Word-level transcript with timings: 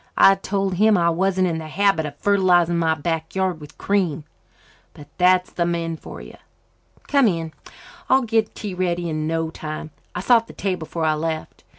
I 0.17 0.33
told 0.33 0.73
him 0.73 0.97
I 0.97 1.11
wasn't 1.11 1.47
in 1.47 1.59
the 1.59 1.67
habit 1.67 2.07
of 2.07 2.17
fertilizing 2.17 2.79
my 2.79 2.95
back 2.95 3.35
yard 3.35 3.61
with 3.61 3.77
cream. 3.77 4.23
But 4.95 5.09
that's 5.19 5.51
the 5.51 5.63
men 5.63 5.95
for 5.95 6.19
you. 6.19 6.37
Come 7.07 7.27
in. 7.27 7.53
I'll 8.09 8.25
have 8.27 8.53
tea 8.55 8.73
ready 8.73 9.09
in 9.09 9.27
no 9.27 9.51
time. 9.51 9.91
I 10.15 10.21
sot 10.21 10.47
the 10.47 10.53
table 10.53 10.79
before 10.87 11.05
I 11.05 11.13
left. 11.13 11.63